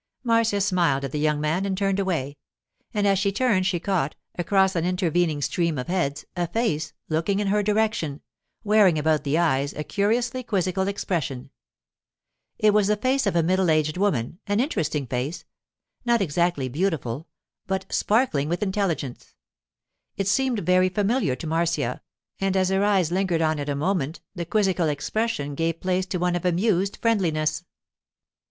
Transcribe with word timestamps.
Marcia 0.23 0.59
smiled 0.59 1.03
at 1.05 1.11
the 1.11 1.19
young 1.19 1.39
man 1.39 1.63
and 1.63 1.77
turned 1.77 1.99
away; 1.99 2.35
and 2.91 3.05
as 3.05 3.19
she 3.19 3.31
turned 3.31 3.67
she 3.67 3.79
caught, 3.79 4.15
across 4.33 4.75
an 4.75 4.83
intervening 4.83 5.43
stream 5.43 5.77
of 5.77 5.85
heads, 5.87 6.25
a 6.35 6.47
face, 6.47 6.91
looking 7.07 7.39
in 7.39 7.49
her 7.49 7.61
direction, 7.61 8.19
wearing 8.63 8.97
about 8.97 9.23
the 9.23 9.37
eyes 9.37 9.73
a 9.73 9.83
curiously 9.83 10.41
quizzical 10.41 10.87
expression. 10.87 11.51
It 12.57 12.73
was 12.73 12.87
the 12.87 12.95
face 12.97 13.27
of 13.27 13.35
a 13.35 13.43
middle 13.43 13.69
aged 13.69 13.95
woman—an 13.95 14.59
interesting 14.59 15.05
face—not 15.05 16.19
exactly 16.19 16.67
beautiful, 16.67 17.27
but 17.67 17.85
sparkling 17.93 18.49
with 18.49 18.63
intelligence. 18.63 19.35
It 20.17 20.27
seemed 20.27 20.61
very 20.61 20.89
familiar 20.89 21.35
to 21.35 21.45
Marcia, 21.45 22.01
and 22.39 22.57
as 22.57 22.69
her 22.69 22.83
eyes 22.83 23.11
lingered 23.11 23.43
on 23.43 23.59
it 23.59 23.69
a 23.69 23.75
moment 23.75 24.19
the 24.33 24.45
quizzical 24.47 24.87
expression 24.89 25.53
gave 25.53 25.79
place 25.79 26.07
to 26.07 26.17
one 26.17 26.35
of 26.35 26.43
amused 26.43 26.97
friendliness. 27.03 27.63